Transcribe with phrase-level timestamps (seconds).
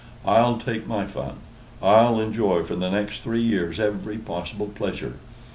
[0.25, 1.35] I'll take my fun.
[1.79, 5.17] I'll enjoy for the next three years every possible pleasure.